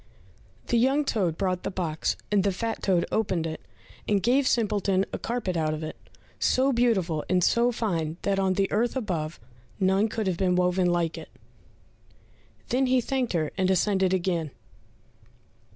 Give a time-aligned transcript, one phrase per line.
[0.65, 3.61] The young toad brought the box, and the fat toad opened it,
[4.07, 5.95] and gave Simpleton a carpet out of it,
[6.39, 9.39] so beautiful and so fine, that on the earth above,
[9.79, 11.29] none could have been woven like it.
[12.69, 14.49] Then he thanked her, and ascended again.